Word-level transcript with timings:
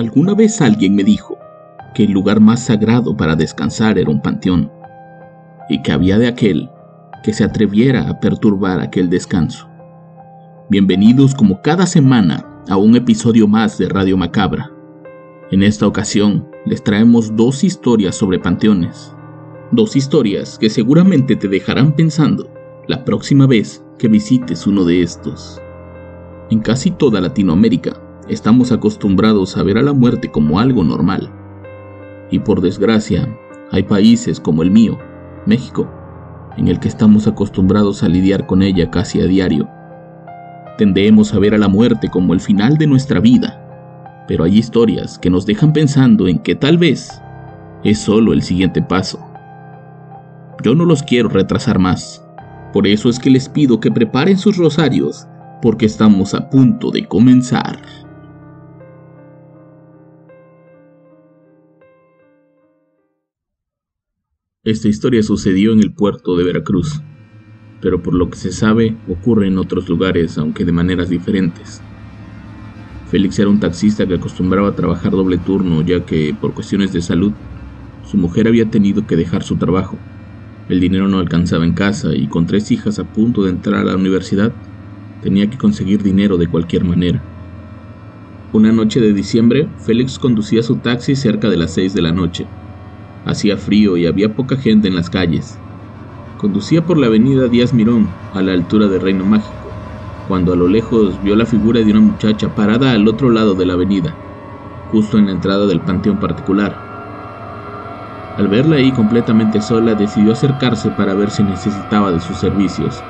Alguna 0.00 0.32
vez 0.32 0.62
alguien 0.62 0.94
me 0.94 1.04
dijo 1.04 1.36
que 1.94 2.04
el 2.04 2.12
lugar 2.12 2.40
más 2.40 2.64
sagrado 2.64 3.14
para 3.14 3.36
descansar 3.36 3.98
era 3.98 4.10
un 4.10 4.22
panteón 4.22 4.72
y 5.68 5.82
que 5.82 5.92
había 5.92 6.18
de 6.18 6.26
aquel 6.26 6.70
que 7.22 7.34
se 7.34 7.44
atreviera 7.44 8.08
a 8.08 8.18
perturbar 8.18 8.80
aquel 8.80 9.10
descanso. 9.10 9.68
Bienvenidos 10.70 11.34
como 11.34 11.60
cada 11.60 11.84
semana 11.84 12.46
a 12.70 12.78
un 12.78 12.96
episodio 12.96 13.46
más 13.46 13.76
de 13.76 13.90
Radio 13.90 14.16
Macabra. 14.16 14.70
En 15.50 15.62
esta 15.62 15.86
ocasión 15.86 16.48
les 16.64 16.82
traemos 16.82 17.36
dos 17.36 17.62
historias 17.62 18.16
sobre 18.16 18.38
panteones. 18.38 19.14
Dos 19.70 19.96
historias 19.96 20.56
que 20.58 20.70
seguramente 20.70 21.36
te 21.36 21.46
dejarán 21.46 21.92
pensando 21.94 22.48
la 22.88 23.04
próxima 23.04 23.46
vez 23.46 23.84
que 23.98 24.08
visites 24.08 24.66
uno 24.66 24.86
de 24.86 25.02
estos. 25.02 25.60
En 26.48 26.60
casi 26.60 26.90
toda 26.90 27.20
Latinoamérica 27.20 28.00
estamos 28.30 28.70
acostumbrados 28.70 29.56
a 29.56 29.64
ver 29.64 29.76
a 29.76 29.82
la 29.82 29.92
muerte 29.92 30.30
como 30.30 30.60
algo 30.60 30.84
normal. 30.84 31.30
Y 32.30 32.38
por 32.38 32.60
desgracia, 32.60 33.28
hay 33.72 33.82
países 33.82 34.38
como 34.38 34.62
el 34.62 34.70
mío, 34.70 34.96
México, 35.46 35.90
en 36.56 36.68
el 36.68 36.78
que 36.78 36.86
estamos 36.86 37.26
acostumbrados 37.26 38.04
a 38.04 38.08
lidiar 38.08 38.46
con 38.46 38.62
ella 38.62 38.88
casi 38.88 39.20
a 39.20 39.26
diario. 39.26 39.68
Tendemos 40.78 41.34
a 41.34 41.40
ver 41.40 41.54
a 41.54 41.58
la 41.58 41.68
muerte 41.68 42.08
como 42.08 42.32
el 42.32 42.40
final 42.40 42.78
de 42.78 42.86
nuestra 42.86 43.18
vida, 43.18 44.24
pero 44.28 44.44
hay 44.44 44.58
historias 44.58 45.18
que 45.18 45.28
nos 45.28 45.44
dejan 45.44 45.72
pensando 45.72 46.28
en 46.28 46.38
que 46.38 46.54
tal 46.54 46.78
vez 46.78 47.20
es 47.82 47.98
solo 47.98 48.32
el 48.32 48.42
siguiente 48.42 48.80
paso. 48.80 49.18
Yo 50.62 50.76
no 50.76 50.84
los 50.84 51.02
quiero 51.02 51.28
retrasar 51.28 51.80
más, 51.80 52.24
por 52.72 52.86
eso 52.86 53.08
es 53.08 53.18
que 53.18 53.30
les 53.30 53.48
pido 53.48 53.80
que 53.80 53.90
preparen 53.90 54.38
sus 54.38 54.56
rosarios, 54.56 55.26
porque 55.60 55.86
estamos 55.86 56.32
a 56.34 56.48
punto 56.48 56.90
de 56.90 57.06
comenzar. 57.06 57.80
Esta 64.62 64.88
historia 64.88 65.22
sucedió 65.22 65.72
en 65.72 65.78
el 65.78 65.94
puerto 65.94 66.36
de 66.36 66.44
Veracruz, 66.44 67.02
pero 67.80 68.02
por 68.02 68.14
lo 68.14 68.28
que 68.28 68.36
se 68.36 68.52
sabe 68.52 69.00
ocurre 69.06 69.46
en 69.46 69.56
otros 69.56 69.88
lugares, 69.88 70.36
aunque 70.36 70.66
de 70.66 70.72
maneras 70.72 71.08
diferentes. 71.08 71.82
Félix 73.06 73.38
era 73.38 73.48
un 73.48 73.58
taxista 73.58 74.06
que 74.06 74.16
acostumbraba 74.16 74.68
a 74.68 74.74
trabajar 74.74 75.12
doble 75.12 75.38
turno, 75.38 75.80
ya 75.80 76.04
que, 76.04 76.34
por 76.38 76.52
cuestiones 76.52 76.92
de 76.92 77.00
salud, 77.00 77.32
su 78.02 78.18
mujer 78.18 78.48
había 78.48 78.68
tenido 78.68 79.06
que 79.06 79.16
dejar 79.16 79.44
su 79.44 79.56
trabajo. 79.56 80.04
El 80.68 80.78
dinero 80.78 81.08
no 81.08 81.20
alcanzaba 81.20 81.64
en 81.64 81.72
casa 81.72 82.14
y 82.14 82.28
con 82.28 82.44
tres 82.44 82.70
hijas 82.70 82.98
a 82.98 83.04
punto 83.10 83.44
de 83.44 83.50
entrar 83.52 83.80
a 83.80 83.84
la 83.84 83.96
universidad, 83.96 84.54
tenía 85.22 85.48
que 85.48 85.56
conseguir 85.56 86.02
dinero 86.02 86.36
de 86.36 86.48
cualquier 86.48 86.84
manera. 86.84 87.24
Una 88.52 88.72
noche 88.72 89.00
de 89.00 89.14
diciembre, 89.14 89.72
Félix 89.78 90.18
conducía 90.18 90.62
su 90.62 90.80
taxi 90.82 91.16
cerca 91.16 91.48
de 91.48 91.56
las 91.56 91.72
seis 91.72 91.94
de 91.94 92.02
la 92.02 92.12
noche 92.12 92.50
Hacía 93.24 93.56
frío 93.56 93.96
y 93.96 94.06
había 94.06 94.34
poca 94.34 94.56
gente 94.56 94.88
en 94.88 94.94
las 94.94 95.10
calles. 95.10 95.60
Conducía 96.36 96.86
por 96.86 96.98
la 96.98 97.08
avenida 97.08 97.48
Díaz 97.48 97.74
Mirón, 97.74 98.16
a 98.32 98.40
la 98.42 98.52
altura 98.52 98.88
de 98.88 98.98
Reino 98.98 99.26
Mágico, 99.26 99.74
cuando 100.26 100.52
a 100.52 100.56
lo 100.56 100.68
lejos 100.68 101.20
vio 101.20 101.36
la 101.36 101.44
figura 101.44 101.80
de 101.80 101.90
una 101.90 102.00
muchacha 102.00 102.54
parada 102.54 102.92
al 102.92 103.06
otro 103.08 103.30
lado 103.30 103.54
de 103.54 103.66
la 103.66 103.74
avenida, 103.74 104.16
justo 104.86 105.18
en 105.18 105.26
la 105.26 105.32
entrada 105.32 105.66
del 105.66 105.82
panteón 105.82 106.18
particular. 106.18 106.78
Al 108.36 108.48
verla 108.48 108.76
ahí 108.76 108.92
completamente 108.92 109.60
sola, 109.60 109.94
decidió 109.94 110.32
acercarse 110.32 110.90
para 110.90 111.14
ver 111.14 111.30
si 111.30 111.44
necesitaba 111.44 112.12
de 112.12 112.20
sus 112.20 112.38
servicios, 112.38 113.04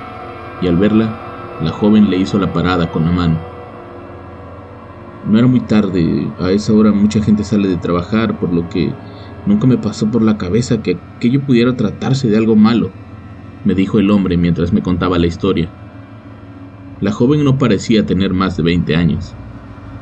y 0.58 0.66
al 0.66 0.76
verla, 0.76 1.20
la 1.60 1.70
joven 1.70 2.10
le 2.10 2.16
hizo 2.16 2.38
la 2.38 2.52
parada 2.52 2.90
con 2.90 3.04
la 3.04 3.12
mano. 3.12 3.46
No 5.22 5.38
era 5.38 5.46
muy 5.46 5.60
tarde, 5.60 6.34
a 6.38 6.50
esa 6.50 6.72
hora 6.72 6.92
mucha 6.92 7.22
gente 7.22 7.44
sale 7.44 7.68
de 7.68 7.76
trabajar, 7.76 8.38
por 8.38 8.52
lo 8.52 8.68
que 8.68 8.96
Nunca 9.44 9.66
me 9.66 9.78
pasó 9.78 10.10
por 10.10 10.22
la 10.22 10.36
cabeza 10.36 10.82
que 10.82 11.02
aquello 11.16 11.44
pudiera 11.44 11.74
tratarse 11.74 12.28
de 12.28 12.36
algo 12.36 12.56
malo, 12.56 12.94
me 13.62 13.74
dijo 13.74 13.98
el 13.98 14.10
hombre 14.10 14.36
mientras 14.36 14.72
me 14.72 14.82
contaba 14.82 15.18
la 15.18 15.26
historia. 15.26 15.74
La 16.98 17.12
joven 17.12 17.44
no 17.44 17.56
parecía 17.58 18.04
tener 18.04 18.34
más 18.34 18.56
de 18.56 18.62
20 18.62 18.94
años. 18.94 19.38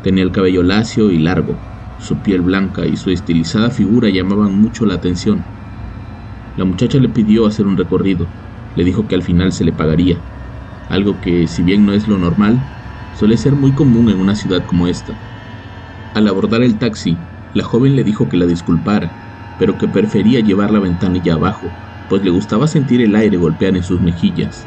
Tenía 0.02 0.24
el 0.24 0.32
cabello 0.32 0.62
lacio 0.62 1.10
y 1.10 1.18
largo, 1.18 1.60
su 1.96 2.20
piel 2.22 2.42
blanca 2.42 2.86
y 2.86 2.96
su 2.96 3.10
estilizada 3.10 3.70
figura 3.70 4.10
llamaban 4.10 4.54
mucho 4.54 4.86
la 4.86 4.94
atención. 4.94 5.46
La 6.56 6.64
muchacha 6.64 6.98
le 6.98 7.08
pidió 7.08 7.46
hacer 7.46 7.66
un 7.66 7.76
recorrido, 7.76 8.32
le 8.74 8.84
dijo 8.84 9.06
que 9.06 9.14
al 9.14 9.22
final 9.22 9.52
se 9.52 9.64
le 9.64 9.72
pagaría, 9.72 10.24
algo 10.88 11.20
que, 11.20 11.46
si 11.46 11.62
bien 11.62 11.84
no 11.84 11.92
es 11.92 12.08
lo 12.08 12.18
normal, 12.18 12.68
suele 13.10 13.36
ser 13.36 13.54
muy 13.54 13.74
común 13.74 14.10
en 14.10 14.18
una 14.18 14.34
ciudad 14.34 14.64
como 14.64 14.88
esta. 14.88 15.20
Al 16.14 16.26
abordar 16.26 16.62
el 16.62 16.78
taxi, 16.78 17.18
la 17.52 17.64
joven 17.64 17.94
le 17.96 18.04
dijo 18.04 18.28
que 18.28 18.36
la 18.36 18.46
disculpara, 18.46 19.18
pero 19.58 19.76
que 19.76 19.88
prefería 19.88 20.40
llevar 20.40 20.70
la 20.70 20.78
ventanilla 20.78 21.34
abajo, 21.34 21.66
pues 22.08 22.22
le 22.22 22.30
gustaba 22.30 22.66
sentir 22.68 23.02
el 23.02 23.14
aire 23.14 23.36
golpear 23.36 23.76
en 23.76 23.82
sus 23.82 24.00
mejillas. 24.00 24.66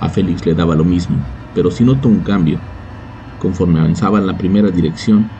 A 0.00 0.08
Félix 0.10 0.44
le 0.44 0.54
daba 0.54 0.74
lo 0.74 0.84
mismo, 0.84 1.16
pero 1.54 1.70
sí 1.70 1.84
notó 1.84 2.08
un 2.08 2.22
cambio. 2.22 2.58
Conforme 3.38 3.78
avanzaba 3.78 4.18
en 4.18 4.26
la 4.26 4.36
primera 4.36 4.70
dirección, 4.70 5.30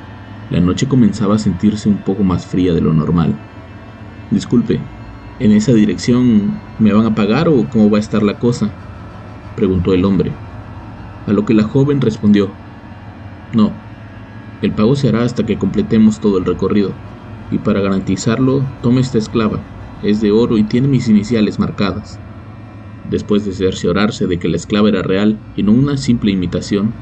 la 0.49 0.61
noche 0.61 0.87
comenzaba 0.87 1.35
a 1.35 1.39
sentirse 1.39 1.89
un 1.89 2.03
poco 2.03 2.23
más 2.23 2.47
fría 2.47 2.73
de 2.73 2.81
lo 2.81 2.95
normal. 2.95 3.35
Disculpe, 4.31 4.81
¿en 5.41 5.53
esa 5.53 5.73
dirección 5.73 6.61
me 6.79 6.93
van 6.93 7.07
a 7.07 7.15
pagar 7.15 7.49
o 7.49 7.69
cómo 7.69 7.91
va 7.91 7.99
a 7.99 8.01
estar 8.01 8.23
la 8.23 8.39
cosa? 8.39 8.71
preguntó 9.57 9.93
el 9.93 10.05
hombre. 10.05 10.33
A 11.27 11.33
lo 11.33 11.45
que 11.45 11.55
la 11.55 11.65
joven 11.65 12.01
respondió, 12.01 12.55
no, 13.53 13.73
el 14.61 14.73
pago 14.73 14.95
se 14.95 15.09
hará 15.09 15.23
hasta 15.25 15.45
que 15.45 15.59
completemos 15.59 16.21
todo 16.21 16.39
el 16.39 16.45
recorrido 16.45 17.12
y 17.53 17.59
para 17.59 17.83
garantizarlo 17.83 18.65
tome 18.81 19.03
esta 19.03 19.19
esclava. 19.19 19.63
Es 20.03 20.21
de 20.21 20.33
oro 20.33 20.57
y 20.57 20.65
tiene 20.65 20.89
mis 20.89 21.07
iniciales 21.09 21.59
marcadas. 21.59 22.19
Después 23.05 23.45
de 23.45 23.53
cerciorarse 23.53 24.27
de 24.27 24.39
que 24.39 24.49
la 24.49 24.57
esclava 24.57 24.89
era 24.89 25.03
real 25.03 25.39
y 25.55 25.63
no 25.63 25.73
una 25.73 25.97
simple 25.99 26.33
imitación, 26.33 26.95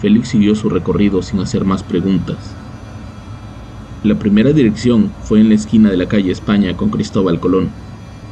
Félix 0.00 0.28
siguió 0.28 0.54
su 0.54 0.70
recorrido 0.70 1.22
sin 1.22 1.40
hacer 1.40 1.64
más 1.64 1.82
preguntas. 1.82 2.56
La 4.02 4.18
primera 4.18 4.52
dirección 4.52 5.10
fue 5.22 5.40
en 5.40 5.50
la 5.50 5.54
esquina 5.54 5.90
de 5.90 5.96
la 5.96 6.08
calle 6.08 6.32
España 6.32 6.76
con 6.76 6.90
Cristóbal 6.90 7.38
Colón, 7.38 7.68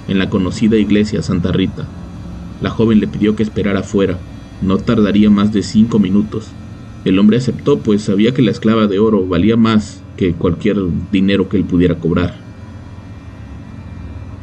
en 0.09 0.19
la 0.19 0.31
conocida 0.31 0.77
iglesia 0.77 1.23
Santa 1.23 1.53
Rita. 1.53 1.87
La 2.61 2.71
joven 2.71 2.99
le 2.99 3.09
pidió 3.09 3.37
que 3.37 3.43
esperara 3.43 3.81
afuera, 3.81 4.19
no 4.63 4.79
tardaría 4.79 5.29
más 5.29 5.53
de 5.53 5.63
cinco 5.63 5.99
minutos. 5.99 6.49
El 7.05 7.19
hombre 7.19 7.37
aceptó, 7.37 7.81
pues 7.81 8.03
sabía 8.03 8.33
que 8.33 8.43
la 8.43 8.53
esclava 8.53 8.87
de 8.87 8.99
oro 8.99 9.27
valía 9.27 9.57
más 9.57 10.02
que 10.17 10.35
cualquier 10.35 10.77
dinero 11.11 11.49
que 11.49 11.57
él 11.57 11.65
pudiera 11.65 11.95
cobrar. 11.97 12.35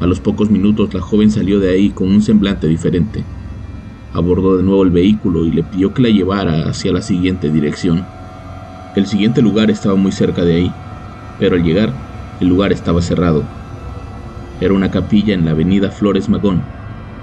A 0.00 0.06
los 0.06 0.20
pocos 0.20 0.50
minutos 0.50 0.94
la 0.94 1.00
joven 1.00 1.30
salió 1.30 1.60
de 1.60 1.70
ahí 1.70 1.90
con 1.90 2.08
un 2.08 2.22
semblante 2.22 2.66
diferente. 2.66 3.22
Abordó 4.12 4.56
de 4.56 4.62
nuevo 4.62 4.82
el 4.82 4.90
vehículo 4.90 5.44
y 5.44 5.50
le 5.50 5.62
pidió 5.62 5.92
que 5.92 6.02
la 6.02 6.08
llevara 6.08 6.68
hacia 6.68 6.92
la 6.92 7.02
siguiente 7.02 7.50
dirección. 7.50 8.04
El 8.96 9.06
siguiente 9.06 9.42
lugar 9.42 9.70
estaba 9.70 9.94
muy 9.94 10.10
cerca 10.10 10.44
de 10.44 10.56
ahí, 10.56 10.72
pero 11.38 11.56
al 11.56 11.62
llegar, 11.62 11.92
el 12.40 12.48
lugar 12.48 12.72
estaba 12.72 13.02
cerrado. 13.02 13.44
Era 14.60 14.74
una 14.74 14.90
capilla 14.90 15.34
en 15.34 15.44
la 15.44 15.52
avenida 15.52 15.90
Flores 15.90 16.28
Magón, 16.28 16.62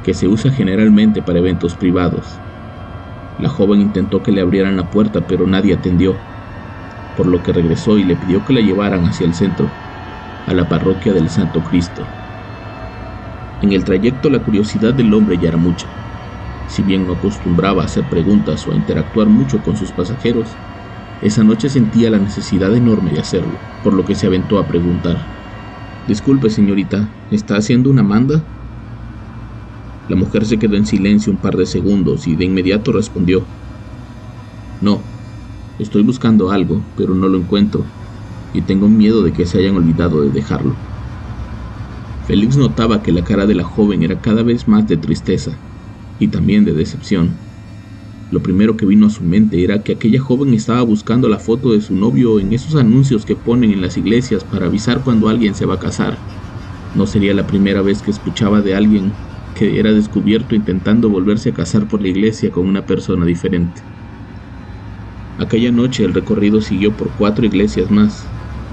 que 0.03 0.13
se 0.13 0.27
usa 0.27 0.51
generalmente 0.51 1.21
para 1.21 1.39
eventos 1.39 1.73
privados. 1.75 2.25
La 3.39 3.49
joven 3.49 3.81
intentó 3.81 4.23
que 4.23 4.31
le 4.31 4.41
abrieran 4.41 4.77
la 4.77 4.89
puerta, 4.89 5.21
pero 5.21 5.45
nadie 5.45 5.73
atendió 5.73 6.15
por 7.17 7.27
lo 7.27 7.41
que 7.41 7.51
regresó 7.51 7.97
y 7.97 8.03
le 8.03 8.15
pidió 8.15 8.45
que 8.45 8.53
la 8.53 8.61
llevaran 8.61 9.05
hacia 9.07 9.25
el 9.25 9.33
centro, 9.33 9.73
a 10.45 10.53
la 10.53 10.69
parroquia 10.69 11.13
del 11.13 11.29
Santo 11.31 11.63
Cristo. 11.63 12.13
En 13.59 13.71
el 13.71 13.83
trayecto 13.83 14.29
la 14.29 14.43
curiosidad 14.43 14.93
del 14.93 15.11
hombre 15.15 15.39
ya 15.39 15.49
era 15.49 15.57
mucha. 15.57 15.87
Si 16.67 16.83
bien 16.83 17.07
no 17.07 17.13
acostumbraba 17.13 17.81
a 17.81 17.85
hacer 17.85 18.07
preguntas 18.07 18.67
o 18.67 18.71
a 18.71 18.75
interactuar 18.75 19.29
mucho 19.29 19.63
con 19.63 19.75
sus 19.75 19.93
pasajeros, 19.93 20.59
esa 21.19 21.43
noche 21.43 21.69
sentía 21.69 22.11
la 22.11 22.19
necesidad 22.19 22.75
enorme 22.75 23.11
de 23.11 23.19
hacerlo, 23.19 23.63
por 23.81 23.95
lo 23.95 24.05
que 24.05 24.13
se 24.13 24.27
aventó 24.27 24.59
a 24.59 24.67
preguntar. 24.67 25.17
Disculpe, 26.05 26.51
señorita, 26.51 27.15
¿está 27.31 27.57
haciendo 27.57 27.89
una 27.89 28.03
manda? 28.03 28.47
La 30.07 30.15
mujer 30.15 30.45
se 30.45 30.59
quedó 30.59 30.75
en 30.77 30.85
silencio 30.85 31.31
un 31.31 31.39
par 31.39 31.57
de 31.57 31.65
segundos 31.65 32.27
y 32.27 32.35
de 32.35 32.45
inmediato 32.45 32.91
respondió, 32.91 33.49
No, 34.79 35.06
estoy 35.77 36.03
buscando 36.03 36.51
algo, 36.51 36.85
pero 36.95 37.15
no 37.15 37.27
lo 37.27 37.37
encuentro, 37.37 37.85
y 38.51 38.63
tengo 38.63 38.89
miedo 38.89 39.23
de 39.23 39.33
que 39.33 39.45
se 39.45 39.59
hayan 39.59 39.75
olvidado 39.75 40.21
de 40.21 40.31
dejarlo. 40.31 40.81
Félix 42.21 42.57
notaba 42.57 43.01
que 43.01 43.11
la 43.11 43.23
cara 43.23 43.45
de 43.45 43.55
la 43.55 43.63
joven 43.63 44.03
era 44.03 44.19
cada 44.19 44.43
vez 44.43 44.67
más 44.67 44.85
de 44.85 44.97
tristeza 44.97 45.61
y 46.17 46.27
también 46.27 46.65
de 46.65 46.73
decepción. 46.73 47.39
Lo 48.29 48.43
primero 48.43 48.75
que 48.75 48.85
vino 48.85 49.05
a 49.07 49.09
su 49.09 49.23
mente 49.23 49.63
era 49.63 49.83
que 49.83 49.93
aquella 49.93 50.19
joven 50.19 50.53
estaba 50.53 50.81
buscando 50.81 51.29
la 51.29 51.39
foto 51.39 51.71
de 51.71 51.79
su 51.79 51.95
novio 51.95 52.41
en 52.41 52.51
esos 52.51 52.75
anuncios 52.75 53.23
que 53.23 53.37
ponen 53.37 53.71
en 53.71 53.79
las 53.79 53.95
iglesias 53.95 54.43
para 54.43 54.65
avisar 54.65 55.03
cuando 55.03 55.29
alguien 55.29 55.55
se 55.55 55.65
va 55.65 55.75
a 55.75 55.79
casar. 55.79 56.27
No 56.91 57.05
sería 57.07 57.33
la 57.33 57.47
primera 57.47 57.81
vez 57.81 58.01
que 58.01 58.11
escuchaba 58.11 58.61
de 58.61 58.75
alguien 58.75 59.21
que 59.53 59.79
era 59.79 59.93
descubierto 59.93 60.55
intentando 60.55 61.09
volverse 61.09 61.49
a 61.49 61.53
casar 61.53 61.87
por 61.87 62.01
la 62.01 62.09
iglesia 62.09 62.51
con 62.51 62.67
una 62.67 62.85
persona 62.85 63.25
diferente. 63.25 63.83
Aquella 65.37 65.71
noche 65.71 66.03
el 66.03 66.13
recorrido 66.13 66.61
siguió 66.61 66.97
por 66.97 67.15
cuatro 67.15 67.45
iglesias 67.45 67.91
más, 67.91 68.27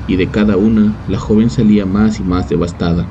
y 0.06 0.16
de 0.16 0.30
cada 0.30 0.56
una 0.56 0.96
la 1.06 1.18
joven 1.18 1.50
salía 1.50 1.86
más 1.86 2.20
y 2.20 2.24
más 2.24 2.48
devastada, 2.48 3.10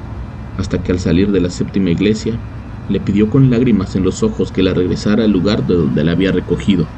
hasta 0.58 0.82
que 0.82 0.92
al 0.92 1.00
salir 1.00 1.32
de 1.32 1.42
la 1.42 1.50
séptima 1.50 1.92
iglesia, 1.92 2.40
le 2.88 3.00
pidió 3.00 3.30
con 3.30 3.50
lágrimas 3.50 3.96
en 3.96 4.04
los 4.04 4.24
ojos 4.24 4.52
que 4.52 4.64
la 4.64 4.74
regresara 4.74 5.24
al 5.24 5.32
lugar 5.32 5.66
de 5.66 5.76
donde 5.76 6.04
la 6.04 6.14
había 6.14 6.32
recogido. 6.32 6.90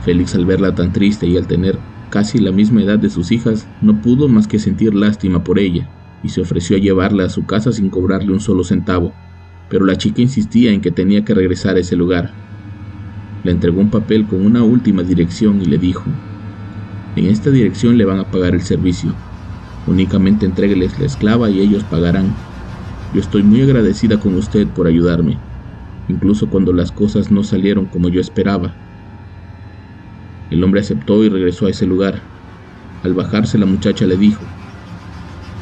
Félix 0.00 0.34
al 0.34 0.46
verla 0.46 0.74
tan 0.74 0.92
triste 0.92 1.26
y 1.26 1.36
al 1.36 1.46
tener 1.46 1.78
casi 2.10 2.38
la 2.38 2.52
misma 2.52 2.82
edad 2.82 2.98
de 2.98 3.10
sus 3.10 3.30
hijas, 3.30 3.68
no 3.80 4.00
pudo 4.00 4.28
más 4.28 4.48
que 4.48 4.58
sentir 4.58 4.94
lástima 4.94 5.44
por 5.44 5.58
ella, 5.58 5.90
y 6.22 6.30
se 6.30 6.40
ofreció 6.40 6.76
a 6.76 6.80
llevarla 6.80 7.24
a 7.24 7.30
su 7.30 7.46
casa 7.46 7.72
sin 7.72 7.90
cobrarle 7.90 8.32
un 8.32 8.40
solo 8.40 8.64
centavo 8.64 9.14
pero 9.72 9.86
la 9.86 9.96
chica 9.96 10.20
insistía 10.20 10.70
en 10.70 10.82
que 10.82 10.90
tenía 10.90 11.24
que 11.24 11.32
regresar 11.32 11.76
a 11.76 11.80
ese 11.80 11.96
lugar. 11.96 12.41
Le 13.42 13.50
entregó 13.52 13.80
un 13.80 13.90
papel 13.90 14.26
con 14.26 14.44
una 14.44 14.62
última 14.64 15.02
dirección 15.02 15.60
y 15.60 15.66
le 15.66 15.78
dijo, 15.78 16.14
en 17.14 17.26
esta 17.26 17.50
dirección 17.50 17.98
le 17.98 18.04
van 18.04 18.18
a 18.20 18.30
pagar 18.30 18.54
el 18.54 18.62
servicio. 18.62 19.20
Únicamente 19.84 20.46
entrégueles 20.46 20.98
la 20.98 21.06
esclava 21.06 21.50
y 21.50 21.60
ellos 21.60 21.84
pagarán. 21.84 22.46
Yo 23.12 23.20
estoy 23.20 23.42
muy 23.42 23.60
agradecida 23.60 24.18
con 24.18 24.36
usted 24.36 24.72
por 24.72 24.86
ayudarme, 24.86 25.42
incluso 26.06 26.48
cuando 26.48 26.72
las 26.72 26.92
cosas 26.92 27.30
no 27.30 27.42
salieron 27.44 27.88
como 27.88 28.08
yo 28.08 28.20
esperaba. 28.20 28.80
El 30.48 30.62
hombre 30.62 30.80
aceptó 30.80 31.24
y 31.24 31.28
regresó 31.28 31.66
a 31.66 31.70
ese 31.70 31.86
lugar. 31.86 32.30
Al 33.02 33.14
bajarse 33.14 33.58
la 33.58 33.66
muchacha 33.66 34.06
le 34.06 34.16
dijo, 34.16 34.54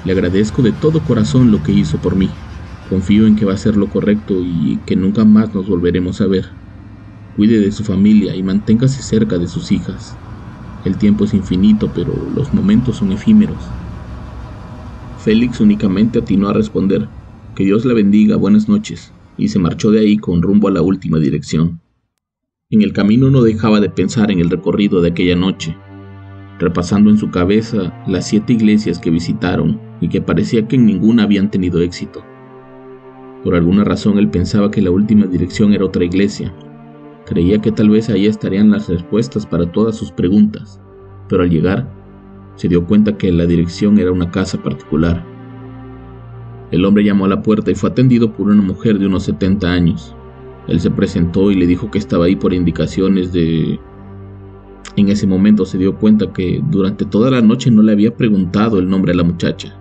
le 0.03 0.13
agradezco 0.13 0.63
de 0.63 0.73
todo 0.73 1.05
corazón 1.05 1.51
lo 1.51 1.63
que 1.63 1.73
hizo 1.73 2.01
por 2.01 2.15
mí. 2.17 2.43
Confío 2.85 3.27
en 3.27 3.37
que 3.37 3.45
va 3.47 3.55
a 3.55 3.57
ser 3.59 3.77
lo 3.77 3.89
correcto 3.89 4.43
y 4.45 4.83
que 4.85 4.97
nunca 4.97 5.25
más 5.25 5.55
nos 5.55 5.67
volveremos 5.69 6.21
a 6.21 6.27
ver. 6.27 6.60
Cuide 7.37 7.61
de 7.61 7.73
su 7.73 7.85
familia 7.85 8.35
y 8.35 8.43
manténgase 8.43 9.03
cerca 9.03 9.39
de 9.39 9.47
sus 9.47 9.73
hijas. 9.73 10.19
El 10.85 10.99
tiempo 10.99 11.25
es 11.25 11.35
infinito, 11.35 11.93
pero 11.93 12.15
los 12.35 12.53
momentos 12.53 12.97
son 12.97 13.13
efímeros. 13.13 13.73
Félix 15.17 15.61
únicamente 15.61 16.19
atinó 16.19 16.49
a 16.49 16.55
responder, 16.55 17.09
que 17.55 17.65
Dios 17.65 17.85
la 17.85 17.95
bendiga, 17.95 18.37
buenas 18.37 18.69
noches, 18.69 19.13
y 19.37 19.49
se 19.49 19.59
marchó 19.59 19.91
de 19.91 20.01
ahí 20.01 20.17
con 20.17 20.43
rumbo 20.43 20.69
a 20.69 20.71
la 20.71 20.83
última 20.83 21.19
dirección. 21.19 21.81
En 22.71 22.83
el 22.83 22.93
camino 22.93 23.31
no 23.31 23.43
dejaba 23.43 23.81
de 23.81 23.91
pensar 23.91 24.31
en 24.31 24.41
el 24.41 24.49
recorrido 24.49 25.03
de 25.03 25.11
aquella 25.11 25.37
noche, 25.37 25.77
repasando 26.59 27.11
en 27.11 27.19
su 27.19 27.31
cabeza 27.31 28.03
las 28.07 28.29
siete 28.29 28.53
iglesias 28.53 28.99
que 28.99 29.11
visitaron 29.11 29.81
y 30.01 30.09
que 30.09 30.21
parecía 30.21 30.67
que 30.69 30.77
en 30.77 30.87
ninguna 30.87 31.25
habían 31.25 31.51
tenido 31.51 31.81
éxito. 31.81 32.25
Por 33.43 33.55
alguna 33.55 33.85
razón 33.85 34.19
él 34.19 34.29
pensaba 34.29 34.71
que 34.71 34.83
la 34.83 34.91
última 34.91 35.27
dirección 35.27 35.73
era 35.73 35.85
otra 35.85 36.05
iglesia. 36.05 36.55
Creía 37.31 37.61
que 37.61 37.71
tal 37.71 37.91
vez 37.91 38.11
ahí 38.11 38.27
estarían 38.27 38.73
las 38.73 38.89
respuestas 38.89 39.47
para 39.47 39.71
todas 39.71 39.95
sus 39.95 40.11
preguntas, 40.11 40.81
pero 41.29 41.45
al 41.45 41.51
llegar 41.51 41.89
se 42.57 42.67
dio 42.67 42.85
cuenta 42.85 43.17
que 43.17 43.31
la 43.31 43.47
dirección 43.47 44.01
era 44.01 44.11
una 44.11 44.33
casa 44.33 44.61
particular. 44.61 45.25
El 46.73 46.85
hombre 46.85 47.05
llamó 47.05 47.27
a 47.27 47.29
la 47.29 47.41
puerta 47.41 47.71
y 47.71 47.77
fue 47.77 47.91
atendido 47.91 48.33
por 48.33 48.49
una 48.49 48.61
mujer 48.61 48.99
de 48.99 49.07
unos 49.07 49.23
70 49.23 49.71
años. 49.71 50.17
Él 50.67 50.81
se 50.81 50.91
presentó 50.91 51.53
y 51.53 51.55
le 51.55 51.69
dijo 51.69 51.89
que 51.89 51.99
estaba 51.99 52.25
ahí 52.25 52.35
por 52.35 52.53
indicaciones 52.53 53.33
de... 53.33 53.79
En 54.97 55.09
ese 55.09 55.29
momento 55.29 55.65
se 55.65 55.79
dio 55.79 55.95
cuenta 55.95 56.33
que 56.33 56.61
durante 56.69 57.05
toda 57.05 57.31
la 57.31 57.43
noche 57.43 57.71
no 57.71 57.83
le 57.83 57.93
había 57.93 58.13
preguntado 58.13 58.81
el 58.81 58.89
nombre 58.89 59.13
a 59.13 59.17
la 59.17 59.23
muchacha. 59.23 59.79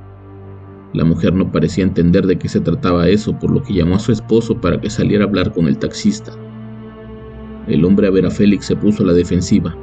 La 0.94 1.04
mujer 1.04 1.34
no 1.34 1.52
parecía 1.52 1.84
entender 1.84 2.28
de 2.28 2.38
qué 2.38 2.48
se 2.48 2.60
trataba 2.60 3.10
eso, 3.10 3.40
por 3.40 3.50
lo 3.50 3.64
que 3.64 3.74
llamó 3.74 3.96
a 3.96 4.00
su 4.00 4.12
esposo 4.12 4.62
para 4.62 4.80
que 4.80 4.92
saliera 4.92 5.24
a 5.26 5.28
hablar 5.28 5.52
con 5.52 5.66
el 5.66 5.80
taxista. 5.80 6.32
El 7.70 7.86
hombre 7.86 8.08
a 8.08 8.10
ver 8.10 8.26
a 8.26 8.32
Félix 8.32 8.66
se 8.66 8.76
puso 8.76 9.04
a 9.04 9.06
la 9.06 9.14
defensiva. 9.14 9.78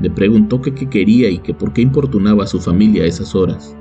Le 0.00 0.08
preguntó 0.08 0.62
qué 0.62 0.72
quería 0.72 1.28
y 1.28 1.38
que 1.38 1.52
por 1.52 1.74
qué 1.74 1.82
importunaba 1.82 2.44
a 2.44 2.46
su 2.46 2.58
familia 2.58 3.02
a 3.02 3.06
esas 3.06 3.34
horas. 3.34 3.76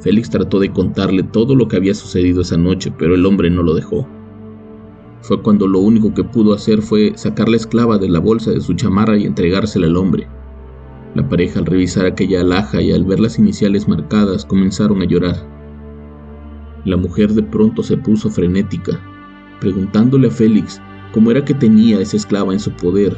Félix 0.00 0.30
trató 0.30 0.58
de 0.58 0.72
contarle 0.72 1.22
todo 1.22 1.54
lo 1.54 1.68
que 1.68 1.76
había 1.76 1.94
sucedido 1.94 2.40
esa 2.40 2.56
noche, 2.56 2.90
pero 2.96 3.14
el 3.14 3.26
hombre 3.26 3.50
no 3.50 3.62
lo 3.62 3.74
dejó. 3.74 4.08
Fue 5.20 5.42
cuando 5.42 5.66
lo 5.66 5.80
único 5.80 6.14
que 6.14 6.24
pudo 6.24 6.54
hacer 6.54 6.80
fue 6.80 7.12
sacar 7.14 7.50
la 7.50 7.56
esclava 7.56 7.98
de 7.98 8.08
la 8.08 8.20
bolsa 8.20 8.52
de 8.52 8.60
su 8.62 8.72
chamarra 8.72 9.18
y 9.18 9.26
entregársela 9.26 9.86
al 9.86 9.96
hombre. 9.96 10.26
La 11.14 11.28
pareja 11.28 11.58
al 11.58 11.66
revisar 11.66 12.06
aquella 12.06 12.40
alhaja 12.40 12.80
y 12.80 12.90
al 12.92 13.04
ver 13.04 13.20
las 13.20 13.38
iniciales 13.38 13.86
marcadas 13.86 14.46
comenzaron 14.46 15.02
a 15.02 15.04
llorar. 15.04 15.36
La 16.86 16.96
mujer 16.96 17.32
de 17.32 17.42
pronto 17.42 17.82
se 17.82 17.98
puso 17.98 18.30
frenética, 18.30 18.98
preguntándole 19.60 20.28
a 20.28 20.30
Félix 20.30 20.80
cómo 21.14 21.30
era 21.30 21.44
que 21.44 21.54
tenía 21.54 22.00
esa 22.00 22.16
esclava 22.16 22.52
en 22.52 22.58
su 22.58 22.72
poder. 22.72 23.16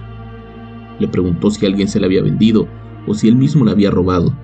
Le 0.98 1.08
preguntó 1.08 1.50
si 1.50 1.64
alguien 1.64 1.88
se 1.88 1.98
la 1.98 2.04
había 2.04 2.22
vendido 2.22 2.68
o 3.06 3.14
si 3.14 3.26
él 3.26 3.36
mismo 3.36 3.64
la 3.64 3.70
había 3.72 3.90
robado. 3.90 4.36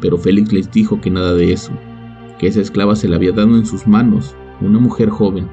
Pero 0.00 0.18
Félix 0.18 0.52
les 0.52 0.68
dijo 0.68 1.00
que 1.00 1.08
nada 1.08 1.32
de 1.34 1.52
eso, 1.52 1.70
que 2.40 2.48
esa 2.48 2.60
esclava 2.60 2.96
se 2.96 3.06
la 3.08 3.16
había 3.16 3.30
dado 3.30 3.56
en 3.56 3.64
sus 3.64 3.86
manos 3.86 4.34
una 4.60 4.80
mujer 4.80 5.10
joven. 5.10 5.48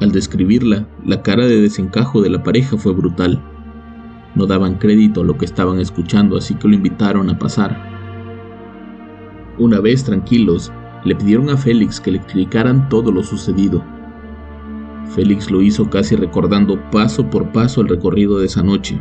Al 0.00 0.10
describirla, 0.10 0.88
la 1.06 1.22
cara 1.22 1.46
de 1.46 1.60
desencajo 1.60 2.20
de 2.20 2.30
la 2.30 2.42
pareja 2.42 2.76
fue 2.76 2.92
brutal. 2.92 3.40
No 4.34 4.46
daban 4.46 4.78
crédito 4.78 5.20
a 5.20 5.24
lo 5.24 5.38
que 5.38 5.44
estaban 5.44 5.78
escuchando, 5.78 6.36
así 6.36 6.56
que 6.56 6.66
lo 6.66 6.74
invitaron 6.74 7.30
a 7.30 7.38
pasar. 7.38 7.80
Una 9.56 9.78
vez 9.78 10.02
tranquilos, 10.02 10.72
le 11.04 11.14
pidieron 11.14 11.48
a 11.48 11.56
Félix 11.56 12.00
que 12.00 12.10
le 12.10 12.18
explicaran 12.18 12.88
todo 12.88 13.12
lo 13.12 13.22
sucedido. 13.22 13.84
Félix 15.08 15.50
lo 15.50 15.60
hizo 15.60 15.90
casi 15.90 16.16
recordando 16.16 16.80
paso 16.90 17.28
por 17.28 17.52
paso 17.52 17.80
el 17.80 17.88
recorrido 17.88 18.38
de 18.38 18.46
esa 18.46 18.62
noche, 18.62 19.00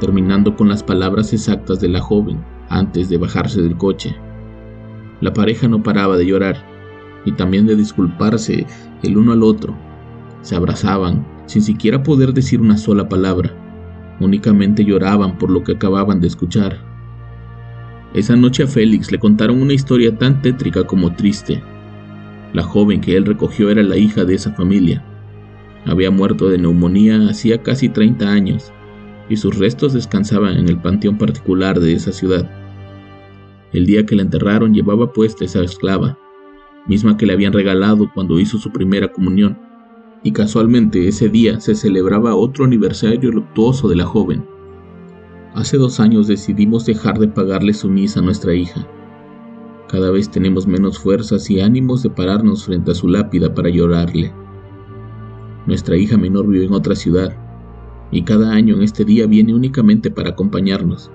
terminando 0.00 0.56
con 0.56 0.68
las 0.68 0.82
palabras 0.82 1.32
exactas 1.32 1.80
de 1.80 1.88
la 1.88 2.00
joven 2.00 2.44
antes 2.68 3.08
de 3.08 3.18
bajarse 3.18 3.60
del 3.62 3.76
coche. 3.76 4.14
La 5.20 5.32
pareja 5.32 5.68
no 5.68 5.82
paraba 5.82 6.16
de 6.16 6.26
llorar 6.26 6.56
y 7.24 7.32
también 7.32 7.66
de 7.66 7.76
disculparse 7.76 8.66
el 9.02 9.16
uno 9.16 9.32
al 9.32 9.42
otro. 9.42 9.76
Se 10.42 10.56
abrazaban 10.56 11.26
sin 11.46 11.62
siquiera 11.62 12.02
poder 12.02 12.32
decir 12.32 12.60
una 12.60 12.76
sola 12.76 13.08
palabra. 13.08 13.52
Únicamente 14.20 14.84
lloraban 14.84 15.38
por 15.38 15.50
lo 15.50 15.62
que 15.62 15.72
acababan 15.72 16.20
de 16.20 16.28
escuchar. 16.28 16.78
Esa 18.14 18.36
noche 18.36 18.64
a 18.64 18.66
Félix 18.66 19.10
le 19.10 19.18
contaron 19.18 19.60
una 19.62 19.72
historia 19.72 20.16
tan 20.16 20.42
tétrica 20.42 20.84
como 20.84 21.14
triste. 21.14 21.62
La 22.52 22.62
joven 22.62 23.00
que 23.00 23.16
él 23.16 23.24
recogió 23.24 23.70
era 23.70 23.82
la 23.82 23.96
hija 23.96 24.24
de 24.24 24.34
esa 24.34 24.52
familia. 24.52 25.02
Había 25.84 26.10
muerto 26.10 26.48
de 26.48 26.58
neumonía 26.58 27.28
hacía 27.28 27.62
casi 27.62 27.88
30 27.88 28.28
años 28.30 28.72
y 29.28 29.36
sus 29.36 29.58
restos 29.58 29.92
descansaban 29.92 30.56
en 30.56 30.68
el 30.68 30.78
panteón 30.78 31.18
particular 31.18 31.80
de 31.80 31.94
esa 31.94 32.12
ciudad. 32.12 32.50
El 33.72 33.86
día 33.86 34.04
que 34.04 34.14
la 34.14 34.22
enterraron 34.22 34.74
llevaba 34.74 35.12
puesta 35.12 35.44
esa 35.44 35.62
esclava, 35.62 36.18
misma 36.86 37.16
que 37.16 37.26
le 37.26 37.32
habían 37.32 37.52
regalado 37.52 38.10
cuando 38.12 38.38
hizo 38.38 38.58
su 38.58 38.70
primera 38.70 39.10
comunión 39.10 39.58
y 40.22 40.32
casualmente 40.32 41.08
ese 41.08 41.28
día 41.28 41.60
se 41.60 41.74
celebraba 41.74 42.34
otro 42.34 42.64
aniversario 42.64 43.30
luctuoso 43.30 43.88
de 43.88 43.96
la 43.96 44.04
joven. 44.04 44.44
Hace 45.54 45.76
dos 45.76 46.00
años 46.00 46.28
decidimos 46.28 46.86
dejar 46.86 47.18
de 47.18 47.28
pagarle 47.28 47.74
su 47.74 47.88
misa 47.88 48.20
a 48.20 48.22
nuestra 48.22 48.54
hija. 48.54 48.86
Cada 49.88 50.10
vez 50.10 50.30
tenemos 50.30 50.66
menos 50.66 50.98
fuerzas 50.98 51.50
y 51.50 51.60
ánimos 51.60 52.02
de 52.02 52.10
pararnos 52.10 52.64
frente 52.64 52.92
a 52.92 52.94
su 52.94 53.08
lápida 53.08 53.52
para 53.52 53.68
llorarle. 53.68 54.32
Nuestra 55.66 55.96
hija 55.96 56.16
menor 56.16 56.48
vive 56.48 56.64
en 56.64 56.72
otra 56.72 56.94
ciudad 56.94 57.32
y 58.10 58.22
cada 58.22 58.52
año 58.52 58.76
en 58.76 58.82
este 58.82 59.04
día 59.04 59.26
viene 59.26 59.54
únicamente 59.54 60.10
para 60.10 60.30
acompañarnos, 60.30 61.10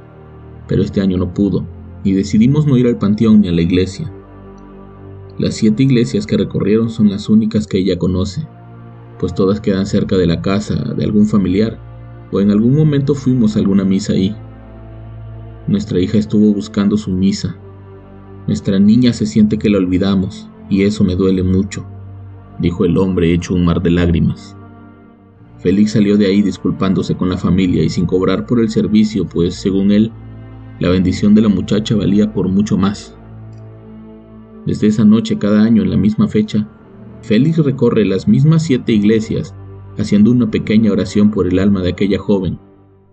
pero 0.68 0.82
este 0.82 1.02
año 1.02 1.18
no 1.18 1.34
pudo 1.34 1.66
y 2.04 2.14
decidimos 2.14 2.66
no 2.66 2.78
ir 2.78 2.88
al 2.88 2.98
panteón 2.98 3.42
ni 3.42 3.50
a 3.50 3.52
la 3.52 3.62
iglesia. 3.62 4.12
Las 5.38 5.56
siete 5.56 5.84
iglesias 5.84 6.26
que 6.26 6.38
recorrieron 6.38 6.90
son 6.90 7.10
las 7.10 7.30
únicas 7.30 7.68
que 7.68 7.78
ella 7.78 8.00
conoce 8.00 8.48
pues 9.20 9.34
todas 9.34 9.62
quedan 9.62 9.86
cerca 9.86 10.18
de 10.18 10.28
la 10.28 10.42
casa 10.42 10.76
de 10.76 11.04
algún 11.04 11.26
familiar, 11.26 11.80
o 12.32 12.40
en 12.40 12.52
algún 12.52 12.76
momento 12.76 13.16
fuimos 13.16 13.56
a 13.56 13.60
alguna 13.60 13.84
misa 13.84 14.14
ahí. 14.14 14.36
Nuestra 15.68 16.00
hija 16.00 16.18
estuvo 16.18 16.54
buscando 16.54 16.98
su 16.98 17.12
misa. 17.12 17.58
Nuestra 18.48 18.80
niña 18.80 19.14
se 19.14 19.26
siente 19.26 19.58
que 19.58 19.70
la 19.70 19.80
olvidamos, 19.80 20.50
y 20.70 20.84
eso 20.84 21.04
me 21.04 21.16
duele 21.16 21.44
mucho. 21.44 21.86
Dijo 22.60 22.86
el 22.86 22.98
hombre 22.98 23.34
hecho 23.34 23.54
un 23.54 23.66
mar 23.66 23.82
de 23.82 23.92
lágrimas. 23.92 24.56
Félix 25.60 25.92
salió 25.92 26.18
de 26.18 26.28
ahí 26.28 26.42
disculpándose 26.42 27.16
con 27.16 27.30
la 27.30 27.38
familia 27.38 27.84
y 27.84 27.90
sin 27.90 28.06
cobrar 28.06 28.46
por 28.46 28.60
el 28.60 28.70
servicio, 28.70 29.26
pues 29.26 29.56
según 29.56 29.92
él, 29.92 30.12
la 30.80 30.90
bendición 30.90 31.34
de 31.34 31.42
la 31.42 31.50
muchacha 31.50 31.96
valía 31.96 32.32
por 32.32 32.48
mucho 32.48 32.78
más. 32.78 33.16
Desde 34.66 34.88
esa 34.88 35.04
noche, 35.04 35.38
cada 35.38 35.64
año 35.64 35.82
en 35.82 35.90
la 35.90 35.98
misma 35.98 36.28
fecha, 36.28 36.70
Félix 37.22 37.58
recorre 37.58 38.06
las 38.06 38.28
mismas 38.28 38.64
siete 38.64 38.94
iglesias, 38.94 39.56
haciendo 39.98 40.32
una 40.32 40.52
pequeña 40.52 40.92
oración 40.92 41.32
por 41.32 41.48
el 41.48 41.58
alma 41.58 41.82
de 41.82 41.90
aquella 41.90 42.20
joven, 42.20 42.60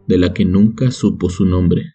de 0.06 0.18
la 0.18 0.34
que 0.34 0.44
nunca 0.44 0.90
supo 0.90 1.30
su 1.30 1.46
nombre. 1.46 1.94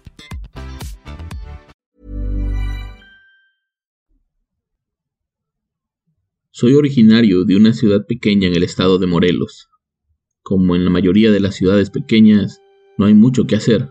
Soy 6.61 6.75
originario 6.75 7.43
de 7.43 7.55
una 7.55 7.73
ciudad 7.73 8.05
pequeña 8.05 8.47
en 8.47 8.55
el 8.55 8.61
estado 8.61 8.99
de 8.99 9.07
Morelos. 9.07 9.71
Como 10.43 10.75
en 10.75 10.85
la 10.85 10.91
mayoría 10.91 11.31
de 11.31 11.39
las 11.39 11.55
ciudades 11.55 11.89
pequeñas, 11.89 12.61
no 12.99 13.05
hay 13.05 13.15
mucho 13.15 13.47
que 13.47 13.55
hacer, 13.55 13.89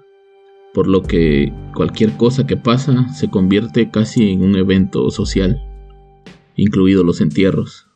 por 0.72 0.86
lo 0.86 1.02
que 1.02 1.52
cualquier 1.74 2.16
cosa 2.16 2.46
que 2.46 2.56
pasa 2.56 3.08
se 3.08 3.28
convierte 3.28 3.90
casi 3.90 4.30
en 4.30 4.44
un 4.44 4.54
evento 4.54 5.10
social, 5.10 5.60
incluidos 6.54 7.04
los 7.04 7.20
entierros. 7.20 7.88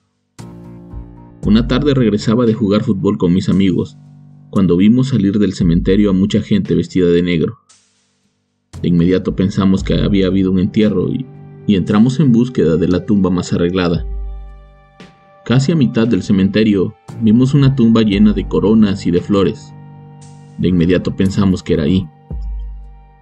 Una 1.47 1.69
tarde 1.69 1.95
regresaba 1.95 2.45
de 2.45 2.54
jugar 2.54 2.83
fútbol 2.83 3.16
con 3.16 3.33
mis 3.33 3.49
amigos, 3.49 3.97
cuando 4.50 4.76
vimos 4.76 5.11
salir 5.11 5.38
del 5.38 5.52
cementerio 5.52 6.11
a 6.11 6.14
mucha 6.14 6.43
gente 6.43 6.75
vestida 6.75 7.07
de 7.07 7.23
negro. 7.23 7.61
De 8.83 8.88
inmediato 8.88 9.37
pensamos 9.37 9.85
que 9.85 9.95
había 9.95 10.26
habido 10.26 10.50
un 10.50 10.59
entierro 10.59 11.12
y, 11.12 11.25
y 11.69 11.76
entramos 11.76 12.19
en 12.19 12.33
búsqueda 12.33 12.76
de 12.76 12.88
la 12.88 13.07
tumba 13.07 13.31
más 13.31 13.52
arreglada. 13.52 14.04
Casi 15.44 15.72
a 15.72 15.76
mitad 15.76 16.08
del 16.08 16.22
cementerio 16.22 16.94
vimos 17.20 17.52
una 17.52 17.76
tumba 17.76 18.00
llena 18.00 18.32
de 18.32 18.48
coronas 18.48 19.06
y 19.06 19.10
de 19.10 19.20
flores. 19.20 19.74
De 20.56 20.68
inmediato 20.68 21.16
pensamos 21.16 21.62
que 21.62 21.74
era 21.74 21.82
ahí. 21.82 22.08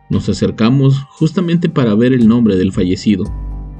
Nos 0.09 0.29
acercamos 0.29 1.03
justamente 1.11 1.69
para 1.69 1.97
ver 1.97 2.13
el 2.13 2.29
nombre 2.29 2.57
del 2.57 2.71
fallecido, 2.71 3.25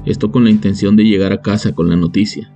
esto 0.05 0.29
con 0.29 0.43
la 0.43 0.49
intención 0.49 0.97
de 0.97 1.05
llegar 1.05 1.31
a 1.31 1.41
casa 1.41 1.73
con 1.73 1.87
la 1.87 1.95
noticia. 1.95 2.51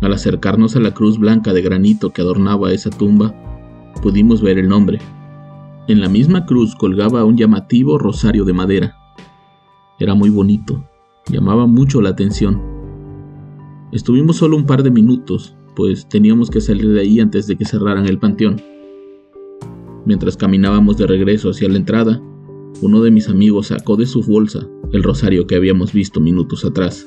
Al 0.00 0.12
acercarnos 0.12 0.74
a 0.74 0.80
la 0.80 0.92
cruz 0.92 1.20
blanca 1.20 1.52
de 1.52 1.62
granito 1.62 2.10
que 2.10 2.22
adornaba 2.22 2.72
esa 2.72 2.90
tumba, 2.90 3.32
pudimos 4.02 4.42
ver 4.42 4.58
el 4.58 4.68
nombre. 4.68 4.98
En 5.86 6.00
la 6.00 6.08
misma 6.08 6.46
cruz 6.46 6.74
colgaba 6.74 7.24
un 7.24 7.36
llamativo 7.36 7.96
rosario 7.96 8.44
de 8.44 8.54
madera. 8.54 8.96
Era 10.00 10.14
muy 10.14 10.30
bonito, 10.30 10.84
llamaba 11.28 11.66
mucho 11.66 12.00
la 12.00 12.10
atención. 12.10 12.77
Estuvimos 13.90 14.36
solo 14.36 14.56
un 14.56 14.66
par 14.66 14.82
de 14.82 14.90
minutos, 14.90 15.54
pues 15.74 16.06
teníamos 16.08 16.50
que 16.50 16.60
salir 16.60 16.90
de 16.90 17.00
ahí 17.00 17.20
antes 17.20 17.46
de 17.46 17.56
que 17.56 17.64
cerraran 17.64 18.06
el 18.06 18.18
panteón. 18.18 18.60
Mientras 20.04 20.36
caminábamos 20.36 20.98
de 20.98 21.06
regreso 21.06 21.50
hacia 21.50 21.70
la 21.70 21.78
entrada, 21.78 22.20
uno 22.82 23.02
de 23.02 23.10
mis 23.10 23.30
amigos 23.30 23.68
sacó 23.68 23.96
de 23.96 24.04
su 24.04 24.22
bolsa 24.22 24.68
el 24.92 25.02
rosario 25.02 25.46
que 25.46 25.56
habíamos 25.56 25.94
visto 25.94 26.20
minutos 26.20 26.66
atrás. 26.66 27.06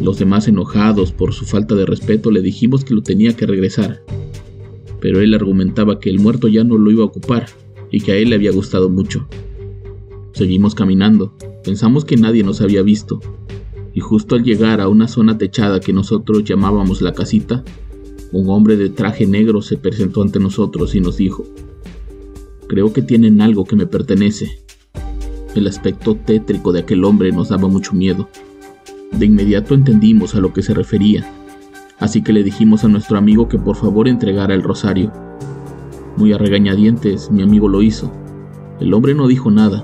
Los 0.00 0.18
demás 0.18 0.48
enojados 0.48 1.12
por 1.12 1.34
su 1.34 1.44
falta 1.44 1.74
de 1.74 1.84
respeto 1.84 2.30
le 2.30 2.40
dijimos 2.40 2.82
que 2.82 2.94
lo 2.94 3.02
tenía 3.02 3.36
que 3.36 3.44
regresar, 3.44 4.02
pero 4.98 5.20
él 5.20 5.34
argumentaba 5.34 6.00
que 6.00 6.08
el 6.08 6.20
muerto 6.20 6.48
ya 6.48 6.64
no 6.64 6.78
lo 6.78 6.90
iba 6.90 7.02
a 7.02 7.06
ocupar 7.06 7.46
y 7.90 8.00
que 8.00 8.12
a 8.12 8.16
él 8.16 8.30
le 8.30 8.36
había 8.36 8.52
gustado 8.52 8.88
mucho. 8.88 9.28
Seguimos 10.32 10.74
caminando, 10.74 11.34
pensamos 11.62 12.06
que 12.06 12.16
nadie 12.16 12.42
nos 12.44 12.62
había 12.62 12.82
visto, 12.82 13.20
y 13.94 14.00
justo 14.00 14.36
al 14.36 14.44
llegar 14.44 14.80
a 14.80 14.88
una 14.88 15.08
zona 15.08 15.38
techada 15.38 15.80
que 15.80 15.92
nosotros 15.92 16.44
llamábamos 16.44 17.02
la 17.02 17.12
casita, 17.12 17.64
un 18.32 18.48
hombre 18.48 18.76
de 18.76 18.90
traje 18.90 19.26
negro 19.26 19.60
se 19.62 19.76
presentó 19.76 20.22
ante 20.22 20.38
nosotros 20.38 20.94
y 20.94 21.00
nos 21.00 21.16
dijo, 21.16 21.44
creo 22.68 22.92
que 22.92 23.02
tienen 23.02 23.40
algo 23.40 23.64
que 23.64 23.74
me 23.74 23.86
pertenece. 23.86 24.60
El 25.56 25.66
aspecto 25.66 26.14
tétrico 26.14 26.72
de 26.72 26.80
aquel 26.80 27.04
hombre 27.04 27.32
nos 27.32 27.48
daba 27.48 27.66
mucho 27.66 27.92
miedo. 27.92 28.28
De 29.10 29.26
inmediato 29.26 29.74
entendimos 29.74 30.36
a 30.36 30.40
lo 30.40 30.52
que 30.52 30.62
se 30.62 30.74
refería, 30.74 31.28
así 31.98 32.22
que 32.22 32.32
le 32.32 32.44
dijimos 32.44 32.84
a 32.84 32.88
nuestro 32.88 33.18
amigo 33.18 33.48
que 33.48 33.58
por 33.58 33.74
favor 33.74 34.06
entregara 34.06 34.54
el 34.54 34.62
rosario. 34.62 35.12
Muy 36.16 36.32
a 36.32 36.38
regañadientes, 36.38 37.32
mi 37.32 37.42
amigo 37.42 37.68
lo 37.68 37.82
hizo. 37.82 38.12
El 38.78 38.94
hombre 38.94 39.14
no 39.14 39.26
dijo 39.26 39.50
nada, 39.50 39.82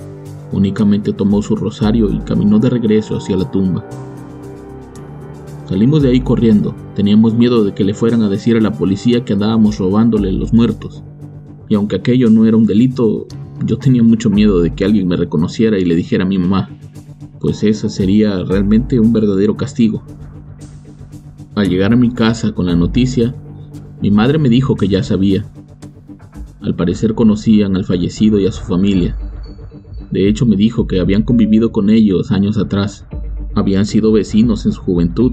Únicamente 0.52 1.12
tomó 1.12 1.42
su 1.42 1.56
rosario 1.56 2.10
y 2.10 2.18
caminó 2.20 2.58
de 2.58 2.70
regreso 2.70 3.16
hacia 3.16 3.36
la 3.36 3.50
tumba. 3.50 3.84
Salimos 5.68 6.02
de 6.02 6.10
ahí 6.10 6.20
corriendo. 6.20 6.74
Teníamos 6.94 7.34
miedo 7.34 7.64
de 7.64 7.74
que 7.74 7.84
le 7.84 7.94
fueran 7.94 8.22
a 8.22 8.28
decir 8.28 8.56
a 8.56 8.60
la 8.60 8.72
policía 8.72 9.24
que 9.24 9.32
andábamos 9.32 9.78
robándole 9.78 10.30
los 10.32 10.52
muertos. 10.52 11.02
Y 11.68 11.74
aunque 11.74 11.96
aquello 11.96 12.30
no 12.30 12.46
era 12.46 12.56
un 12.56 12.66
delito, 12.66 13.26
yo 13.64 13.76
tenía 13.76 14.02
mucho 14.02 14.30
miedo 14.30 14.60
de 14.60 14.74
que 14.74 14.84
alguien 14.84 15.08
me 15.08 15.16
reconociera 15.16 15.78
y 15.78 15.84
le 15.84 15.96
dijera 15.96 16.24
a 16.24 16.28
mi 16.28 16.38
mamá, 16.38 16.70
pues 17.40 17.64
ese 17.64 17.88
sería 17.88 18.44
realmente 18.44 19.00
un 19.00 19.12
verdadero 19.12 19.56
castigo. 19.56 20.04
Al 21.56 21.68
llegar 21.68 21.92
a 21.92 21.96
mi 21.96 22.10
casa 22.10 22.52
con 22.52 22.66
la 22.66 22.76
noticia, 22.76 23.34
mi 24.00 24.10
madre 24.10 24.38
me 24.38 24.48
dijo 24.48 24.76
que 24.76 24.88
ya 24.88 25.02
sabía. 25.02 25.46
Al 26.60 26.76
parecer 26.76 27.14
conocían 27.14 27.76
al 27.76 27.84
fallecido 27.84 28.38
y 28.38 28.46
a 28.46 28.52
su 28.52 28.62
familia. 28.62 29.16
De 30.16 30.30
hecho, 30.30 30.46
me 30.46 30.56
dijo 30.56 30.86
que 30.86 30.98
habían 30.98 31.24
convivido 31.24 31.72
con 31.72 31.90
ellos 31.90 32.30
años 32.30 32.56
atrás. 32.56 33.04
Habían 33.54 33.84
sido 33.84 34.12
vecinos 34.12 34.64
en 34.64 34.72
su 34.72 34.80
juventud, 34.80 35.32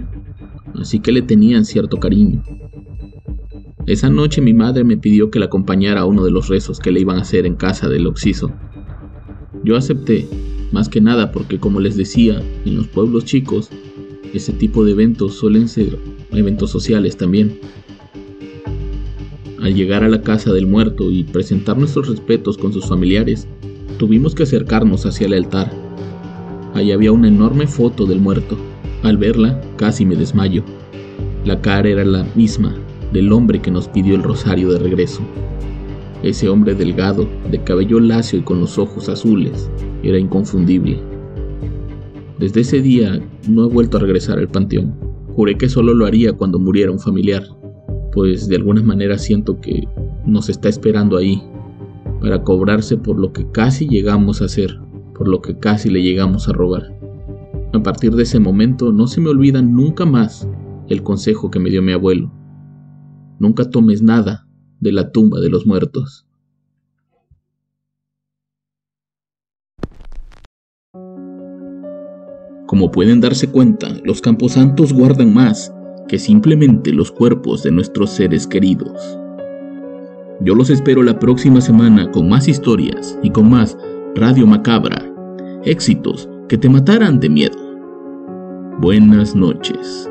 así 0.77 0.99
que 0.99 1.13
le 1.13 1.21
tenían 1.21 1.63
cierto 1.63 2.01
cariño. 2.01 2.43
Esa 3.87 4.09
noche 4.09 4.41
mi 4.41 4.53
madre 4.53 4.83
me 4.83 4.97
pidió 4.97 5.31
que 5.31 5.39
la 5.39 5.45
acompañara 5.45 6.01
a 6.01 6.05
uno 6.05 6.25
de 6.25 6.31
los 6.31 6.49
rezos 6.49 6.81
que 6.81 6.91
le 6.91 6.99
iban 6.99 7.17
a 7.17 7.21
hacer 7.21 7.45
en 7.45 7.55
casa 7.55 7.87
del 7.87 8.05
Oxiso. 8.07 8.51
Yo 9.63 9.77
acepté, 9.77 10.27
más 10.73 10.89
que 10.89 10.99
nada 10.99 11.31
porque 11.31 11.59
como 11.59 11.79
les 11.79 11.95
decía, 11.95 12.43
en 12.65 12.75
los 12.75 12.89
pueblos 12.89 13.23
chicos, 13.23 13.69
ese 14.33 14.51
tipo 14.51 14.83
de 14.83 14.91
eventos 14.91 15.35
suelen 15.35 15.69
ser 15.69 15.97
eventos 16.33 16.71
sociales 16.71 17.15
también. 17.15 17.57
Al 19.61 19.75
llegar 19.75 20.03
a 20.03 20.09
la 20.09 20.21
casa 20.23 20.51
del 20.51 20.67
muerto 20.67 21.09
y 21.09 21.23
presentar 21.23 21.77
nuestros 21.77 22.09
respetos 22.09 22.57
con 22.57 22.73
sus 22.73 22.85
familiares, 22.85 23.47
Tuvimos 23.97 24.33
que 24.33 24.43
acercarnos 24.43 25.05
hacia 25.05 25.27
el 25.27 25.33
altar. 25.33 25.71
Allí 26.73 26.91
había 26.91 27.11
una 27.11 27.27
enorme 27.27 27.67
foto 27.67 28.05
del 28.05 28.19
muerto. 28.19 28.57
Al 29.03 29.17
verla, 29.17 29.61
casi 29.77 30.05
me 30.05 30.15
desmayo. 30.15 30.63
La 31.45 31.61
cara 31.61 31.89
era 31.89 32.03
la 32.03 32.25
misma 32.35 32.73
del 33.11 33.31
hombre 33.31 33.61
que 33.61 33.69
nos 33.69 33.87
pidió 33.87 34.15
el 34.15 34.23
rosario 34.23 34.71
de 34.71 34.79
regreso. 34.79 35.21
Ese 36.23 36.49
hombre 36.49 36.73
delgado, 36.73 37.27
de 37.51 37.61
cabello 37.63 37.99
lacio 37.99 38.39
y 38.39 38.41
con 38.41 38.59
los 38.59 38.79
ojos 38.79 39.09
azules, 39.09 39.69
era 40.01 40.17
inconfundible. 40.17 40.99
Desde 42.39 42.61
ese 42.61 42.81
día 42.81 43.21
no 43.47 43.65
he 43.65 43.69
vuelto 43.69 43.97
a 43.97 43.99
regresar 43.99 44.39
al 44.39 44.47
panteón. 44.47 44.95
Juré 45.35 45.57
que 45.57 45.69
solo 45.69 45.93
lo 45.93 46.05
haría 46.05 46.33
cuando 46.33 46.59
muriera 46.59 46.91
un 46.91 46.99
familiar, 46.99 47.43
pues 48.11 48.47
de 48.47 48.55
alguna 48.55 48.81
manera 48.81 49.17
siento 49.17 49.59
que 49.61 49.87
nos 50.25 50.49
está 50.49 50.69
esperando 50.69 51.17
ahí 51.17 51.43
para 52.23 52.41
cobrarse 52.41 52.95
por 52.95 53.19
lo 53.19 53.33
que 53.33 53.51
casi 53.51 53.85
llegamos 53.85 54.41
a 54.41 54.45
hacer, 54.45 54.79
por 55.13 55.27
lo 55.27 55.41
que 55.41 55.59
casi 55.59 55.89
le 55.89 56.01
llegamos 56.01 56.47
a 56.47 56.53
robar. 56.53 56.97
A 57.73 57.83
partir 57.83 58.15
de 58.15 58.23
ese 58.23 58.39
momento 58.39 58.93
no 58.93 59.07
se 59.07 59.19
me 59.19 59.29
olvida 59.29 59.61
nunca 59.61 60.05
más 60.05 60.47
el 60.87 61.03
consejo 61.03 61.51
que 61.51 61.59
me 61.59 61.69
dio 61.69 61.81
mi 61.81 61.91
abuelo. 61.91 62.31
Nunca 63.39 63.69
tomes 63.69 64.01
nada 64.01 64.47
de 64.79 64.93
la 64.93 65.11
tumba 65.11 65.41
de 65.41 65.49
los 65.49 65.65
muertos. 65.67 66.25
Como 72.65 72.89
pueden 72.89 73.19
darse 73.19 73.49
cuenta, 73.49 73.89
los 74.05 74.21
camposantos 74.21 74.93
guardan 74.93 75.33
más 75.33 75.73
que 76.07 76.17
simplemente 76.17 76.93
los 76.93 77.11
cuerpos 77.11 77.63
de 77.63 77.71
nuestros 77.71 78.11
seres 78.11 78.47
queridos. 78.47 79.19
Yo 80.45 80.55
los 80.55 80.69
espero 80.69 81.03
la 81.03 81.17
próxima 81.19 81.61
semana 81.61 82.11
con 82.11 82.27
más 82.27 82.49
historias 82.49 83.17
y 83.23 83.29
con 83.29 83.49
más 83.49 83.77
Radio 84.13 84.45
Macabra. 84.45 85.01
Éxitos 85.63 86.27
que 86.49 86.57
te 86.57 86.67
mataran 86.67 87.17
de 87.21 87.29
miedo. 87.29 87.57
Buenas 88.81 89.35
noches. 89.35 90.05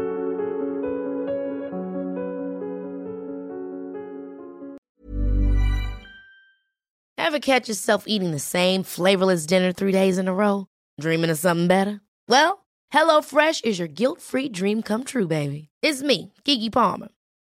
Ever 7.19 7.39
catch 7.39 7.69
yourself 7.69 8.05
eating 8.07 8.31
the 8.31 8.39
same 8.39 8.83
flavorless 8.83 9.45
dinner 9.45 9.71
three 9.71 9.93
days 9.93 10.17
in 10.17 10.29
a 10.29 10.33
row? 10.33 10.67
Dreaming 10.99 11.29
of 11.29 11.37
something 11.37 11.67
better? 11.67 12.01
Well, 12.27 12.65
HelloFresh 12.91 13.67
is 13.67 13.79
your 13.79 13.89
guilt-free 13.89 14.49
dream 14.49 14.83
come 14.83 15.05
true, 15.05 15.27
baby. 15.27 15.69
It's 15.83 16.03
me, 16.03 16.33
Kiki 16.45 16.71
Palmer. 16.71 17.09